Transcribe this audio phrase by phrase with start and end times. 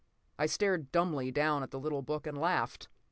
[0.39, 2.87] I stared dumbly down at the little book and laughed.